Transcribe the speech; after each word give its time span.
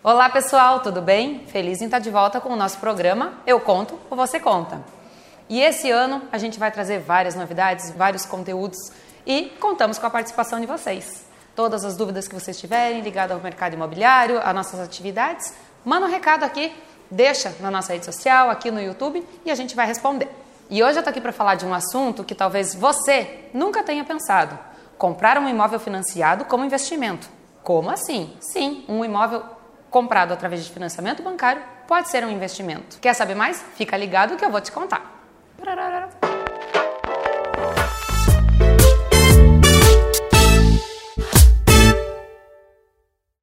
Olá 0.00 0.30
pessoal, 0.30 0.78
tudo 0.78 1.02
bem? 1.02 1.44
Feliz 1.48 1.82
em 1.82 1.86
estar 1.86 1.98
de 1.98 2.08
volta 2.08 2.40
com 2.40 2.50
o 2.50 2.56
nosso 2.56 2.78
programa 2.78 3.32
Eu 3.44 3.58
Conto 3.58 3.98
ou 4.08 4.16
Você 4.16 4.38
Conta. 4.38 4.80
E 5.48 5.60
esse 5.60 5.90
ano 5.90 6.22
a 6.30 6.38
gente 6.38 6.56
vai 6.56 6.70
trazer 6.70 7.00
várias 7.00 7.34
novidades, 7.34 7.90
vários 7.90 8.24
conteúdos 8.24 8.78
e 9.26 9.52
contamos 9.58 9.98
com 9.98 10.06
a 10.06 10.10
participação 10.10 10.60
de 10.60 10.66
vocês. 10.68 11.26
Todas 11.56 11.84
as 11.84 11.96
dúvidas 11.96 12.28
que 12.28 12.34
vocês 12.34 12.56
tiverem 12.60 13.00
ligadas 13.00 13.36
ao 13.36 13.42
mercado 13.42 13.74
imobiliário, 13.74 14.40
a 14.40 14.52
nossas 14.52 14.78
atividades, 14.78 15.52
manda 15.84 16.06
um 16.06 16.10
recado 16.10 16.44
aqui, 16.44 16.72
deixa 17.10 17.52
na 17.58 17.68
nossa 17.68 17.92
rede 17.92 18.04
social, 18.04 18.50
aqui 18.50 18.70
no 18.70 18.80
YouTube 18.80 19.26
e 19.44 19.50
a 19.50 19.54
gente 19.56 19.74
vai 19.74 19.84
responder. 19.84 20.28
E 20.70 20.80
hoje 20.80 20.92
eu 20.94 21.00
estou 21.00 21.10
aqui 21.10 21.20
para 21.20 21.32
falar 21.32 21.56
de 21.56 21.66
um 21.66 21.74
assunto 21.74 22.22
que 22.22 22.36
talvez 22.36 22.72
você 22.72 23.46
nunca 23.52 23.82
tenha 23.82 24.04
pensado: 24.04 24.56
comprar 24.96 25.38
um 25.38 25.48
imóvel 25.48 25.80
financiado 25.80 26.44
como 26.44 26.64
investimento. 26.64 27.28
Como 27.64 27.90
assim? 27.90 28.32
Sim, 28.38 28.84
um 28.88 29.04
imóvel 29.04 29.57
comprado 29.90 30.32
através 30.32 30.64
de 30.64 30.70
financiamento 30.70 31.22
bancário 31.22 31.62
pode 31.86 32.08
ser 32.08 32.24
um 32.24 32.30
investimento. 32.30 32.98
Quer 33.00 33.14
saber 33.14 33.34
mais? 33.34 33.62
Fica 33.74 33.96
ligado 33.96 34.36
que 34.36 34.44
eu 34.44 34.50
vou 34.50 34.60
te 34.60 34.70
contar. 34.70 35.16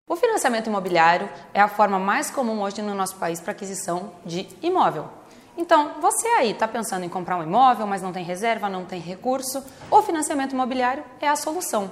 O 0.07 0.15
financiamento 0.15 0.67
imobiliário 0.67 1.29
é 1.53 1.59
a 1.59 1.67
forma 1.67 1.99
mais 1.99 2.29
comum 2.29 2.61
hoje 2.61 2.81
no 2.81 2.93
nosso 2.93 3.15
país 3.17 3.39
para 3.39 3.51
aquisição 3.51 4.13
de 4.25 4.47
imóvel. 4.61 5.09
Então, 5.57 5.95
você 6.01 6.27
aí 6.27 6.51
está 6.51 6.67
pensando 6.67 7.05
em 7.05 7.09
comprar 7.09 7.37
um 7.37 7.43
imóvel, 7.43 7.87
mas 7.87 8.01
não 8.01 8.11
tem 8.11 8.23
reserva, 8.23 8.69
não 8.69 8.85
tem 8.85 8.99
recurso, 8.99 9.63
o 9.89 10.01
financiamento 10.01 10.51
imobiliário 10.51 11.03
é 11.21 11.27
a 11.27 11.35
solução. 11.35 11.89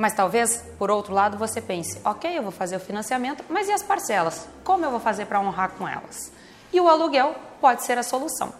Mas 0.00 0.14
talvez, 0.14 0.64
por 0.78 0.90
outro 0.90 1.12
lado, 1.12 1.36
você 1.36 1.60
pense: 1.60 2.00
ok, 2.02 2.38
eu 2.38 2.42
vou 2.42 2.50
fazer 2.50 2.76
o 2.76 2.80
financiamento, 2.80 3.44
mas 3.50 3.68
e 3.68 3.72
as 3.72 3.82
parcelas? 3.82 4.48
Como 4.64 4.82
eu 4.82 4.90
vou 4.90 4.98
fazer 4.98 5.26
para 5.26 5.38
honrar 5.38 5.72
com 5.72 5.86
elas? 5.86 6.32
E 6.72 6.80
o 6.80 6.88
aluguel 6.88 7.34
pode 7.60 7.84
ser 7.84 7.98
a 7.98 8.02
solução. 8.02 8.50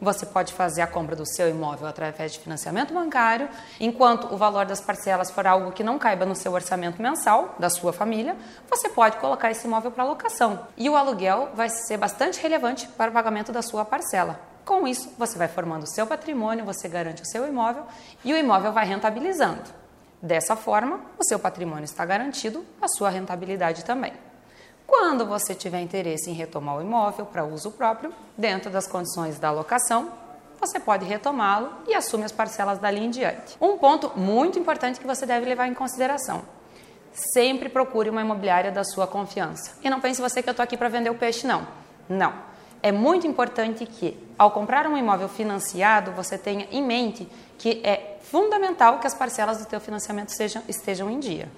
Você 0.00 0.24
pode 0.24 0.52
fazer 0.52 0.82
a 0.82 0.86
compra 0.86 1.16
do 1.16 1.26
seu 1.26 1.50
imóvel 1.50 1.88
através 1.88 2.34
de 2.34 2.38
financiamento 2.38 2.94
bancário, 2.94 3.48
enquanto 3.80 4.32
o 4.32 4.36
valor 4.36 4.66
das 4.66 4.80
parcelas 4.80 5.32
for 5.32 5.48
algo 5.48 5.72
que 5.72 5.82
não 5.82 5.98
caiba 5.98 6.24
no 6.24 6.36
seu 6.36 6.52
orçamento 6.52 7.02
mensal 7.02 7.56
da 7.58 7.68
sua 7.68 7.92
família, 7.92 8.36
você 8.70 8.88
pode 8.88 9.16
colocar 9.16 9.50
esse 9.50 9.66
imóvel 9.66 9.90
para 9.90 10.04
locação. 10.04 10.60
E 10.76 10.88
o 10.88 10.94
aluguel 10.94 11.48
vai 11.56 11.70
ser 11.70 11.96
bastante 11.96 12.40
relevante 12.40 12.86
para 12.86 13.10
o 13.10 13.14
pagamento 13.14 13.50
da 13.50 13.62
sua 13.62 13.84
parcela. 13.84 14.38
Com 14.64 14.86
isso, 14.86 15.12
você 15.18 15.36
vai 15.36 15.48
formando 15.48 15.82
o 15.82 15.88
seu 15.88 16.06
patrimônio, 16.06 16.64
você 16.64 16.86
garante 16.88 17.22
o 17.22 17.26
seu 17.26 17.48
imóvel 17.48 17.84
e 18.24 18.32
o 18.32 18.36
imóvel 18.36 18.72
vai 18.72 18.86
rentabilizando. 18.86 19.83
Dessa 20.20 20.56
forma, 20.56 21.00
o 21.18 21.24
seu 21.24 21.38
patrimônio 21.38 21.84
está 21.84 22.04
garantido, 22.04 22.64
a 22.80 22.88
sua 22.88 23.10
rentabilidade 23.10 23.84
também. 23.84 24.12
Quando 24.86 25.26
você 25.26 25.54
tiver 25.54 25.80
interesse 25.80 26.30
em 26.30 26.34
retomar 26.34 26.76
o 26.76 26.82
imóvel 26.82 27.26
para 27.26 27.44
uso 27.44 27.70
próprio, 27.70 28.12
dentro 28.36 28.70
das 28.70 28.86
condições 28.86 29.38
da 29.38 29.50
locação, 29.50 30.12
você 30.60 30.78
pode 30.78 31.04
retomá-lo 31.04 31.70
e 31.86 31.94
assume 31.94 32.24
as 32.24 32.32
parcelas 32.32 32.78
dali 32.78 33.04
em 33.04 33.10
diante. 33.10 33.56
Um 33.60 33.76
ponto 33.76 34.12
muito 34.18 34.58
importante 34.58 35.00
que 35.00 35.06
você 35.06 35.26
deve 35.26 35.46
levar 35.46 35.66
em 35.68 35.74
consideração: 35.74 36.42
sempre 37.12 37.68
procure 37.68 38.10
uma 38.10 38.20
imobiliária 38.20 38.70
da 38.70 38.84
sua 38.84 39.06
confiança. 39.06 39.78
E 39.82 39.90
não 39.90 40.00
pense 40.00 40.20
você 40.20 40.42
que 40.42 40.48
eu 40.48 40.52
estou 40.52 40.64
aqui 40.64 40.76
para 40.76 40.88
vender 40.88 41.10
o 41.10 41.14
peixe, 41.14 41.46
não. 41.46 41.66
Não. 42.08 42.32
É 42.82 42.92
muito 42.92 43.26
importante 43.26 43.86
que, 43.86 44.16
ao 44.38 44.50
comprar 44.50 44.86
um 44.86 44.96
imóvel 44.96 45.28
financiado, 45.28 46.12
você 46.12 46.36
tenha 46.36 46.66
em 46.70 46.82
mente 46.82 47.26
que 47.56 47.80
é 47.82 48.13
fundamental 48.30 48.98
que 48.98 49.06
as 49.06 49.14
parcelas 49.14 49.58
do 49.58 49.66
teu 49.66 49.80
financiamento 49.80 50.30
sejam, 50.30 50.62
estejam 50.68 51.10
em 51.10 51.18
dia. 51.20 51.48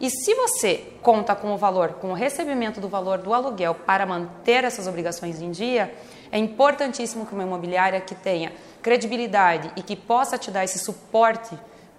E 0.00 0.10
se 0.10 0.34
você 0.34 0.92
conta 1.02 1.34
com 1.36 1.54
o 1.54 1.56
valor, 1.56 1.94
com 1.94 2.10
o 2.10 2.14
recebimento 2.14 2.80
do 2.80 2.88
valor 2.88 3.18
do 3.18 3.32
aluguel 3.32 3.74
para 3.74 4.04
manter 4.04 4.64
essas 4.64 4.86
obrigações 4.86 5.40
em 5.40 5.50
dia, 5.50 5.94
é 6.32 6.38
importantíssimo 6.38 7.24
que 7.24 7.32
uma 7.32 7.44
imobiliária 7.44 8.00
que 8.00 8.14
tenha 8.14 8.52
credibilidade 8.82 9.70
e 9.76 9.82
que 9.82 9.94
possa 9.94 10.36
te 10.36 10.50
dar 10.50 10.64
esse 10.64 10.78
suporte 10.78 11.56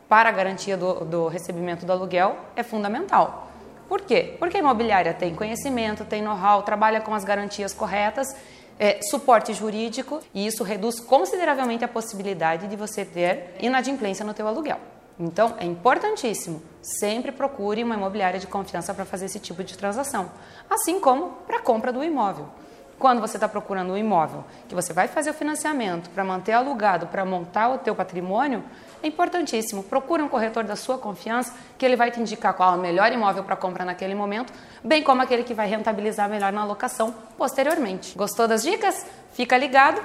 para 0.09 0.29
a 0.29 0.31
garantia 0.31 0.75
do, 0.75 1.05
do 1.05 1.27
recebimento 1.27 1.85
do 1.85 1.91
aluguel 1.91 2.37
é 2.55 2.63
fundamental. 2.63 3.49
Por 3.87 4.01
quê? 4.01 4.35
Porque 4.39 4.57
a 4.57 4.59
imobiliária 4.59 5.13
tem 5.13 5.33
conhecimento, 5.33 6.03
tem 6.03 6.21
know-how, 6.21 6.63
trabalha 6.63 6.99
com 6.99 7.13
as 7.13 7.23
garantias 7.23 7.73
corretas, 7.73 8.35
é, 8.79 9.01
suporte 9.01 9.53
jurídico 9.53 10.19
e 10.33 10.45
isso 10.45 10.63
reduz 10.63 10.99
consideravelmente 10.99 11.83
a 11.83 11.87
possibilidade 11.87 12.67
de 12.67 12.75
você 12.75 13.05
ter 13.05 13.55
inadimplência 13.59 14.25
no 14.25 14.33
teu 14.33 14.47
aluguel. 14.47 14.79
Então, 15.17 15.55
é 15.57 15.65
importantíssimo, 15.65 16.61
sempre 16.81 17.31
procure 17.31 17.83
uma 17.83 17.95
imobiliária 17.95 18.39
de 18.39 18.47
confiança 18.47 18.93
para 18.93 19.05
fazer 19.05 19.25
esse 19.25 19.39
tipo 19.39 19.63
de 19.63 19.77
transação, 19.77 20.29
assim 20.69 20.99
como 20.99 21.29
para 21.47 21.57
a 21.57 21.61
compra 21.61 21.93
do 21.93 22.03
imóvel. 22.03 22.49
Quando 22.97 23.19
você 23.19 23.35
está 23.37 23.47
procurando 23.47 23.91
um 23.91 23.97
imóvel 23.97 24.43
que 24.69 24.75
você 24.75 24.93
vai 24.93 25.07
fazer 25.07 25.29
o 25.29 25.33
financiamento 25.33 26.09
para 26.09 26.23
manter 26.23 26.53
alugado, 26.53 27.07
para 27.07 27.25
montar 27.25 27.69
o 27.69 27.77
teu 27.77 27.93
patrimônio, 27.93 28.63
é 29.03 29.07
importantíssimo. 29.07 29.83
Procure 29.83 30.21
um 30.23 30.29
corretor 30.29 30.63
da 30.63 30.75
sua 30.75 30.97
confiança 30.97 31.53
que 31.77 31.85
ele 31.85 31.95
vai 31.95 32.09
te 32.09 32.19
indicar 32.19 32.53
qual 32.53 32.73
é 32.73 32.77
o 32.77 32.79
melhor 32.79 33.11
imóvel 33.11 33.43
para 33.43 33.55
comprar 33.55 33.85
naquele 33.85 34.15
momento, 34.15 34.53
bem 34.83 35.03
como 35.03 35.21
aquele 35.21 35.43
que 35.43 35.53
vai 35.53 35.67
rentabilizar 35.67 36.29
melhor 36.29 36.53
na 36.53 36.63
locação 36.63 37.13
posteriormente. 37.37 38.17
Gostou 38.17 38.47
das 38.47 38.63
dicas? 38.63 39.05
Fica 39.33 39.57
ligado. 39.57 40.01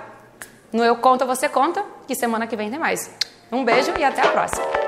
No 0.73 0.85
Eu 0.85 0.97
Conta 0.97 1.25
Você 1.25 1.49
Conta, 1.49 1.85
que 2.07 2.15
semana 2.15 2.47
que 2.47 2.57
vem 2.57 2.71
tem 2.71 2.79
mais. 2.79 3.11
Um 3.51 3.65
beijo 3.65 3.93
e 3.99 4.05
até 4.05 4.23
a 4.23 4.31
próxima! 4.31 4.80